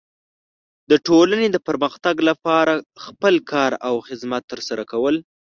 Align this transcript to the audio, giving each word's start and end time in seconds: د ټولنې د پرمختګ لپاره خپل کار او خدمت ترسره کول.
د 0.89 0.91
ټولنې 1.07 1.47
د 1.51 1.57
پرمختګ 1.67 2.15
لپاره 2.29 2.73
خپل 3.05 3.35
کار 3.51 3.71
او 3.87 3.95
خدمت 4.07 4.43
ترسره 4.51 4.83
کول. 4.91 5.15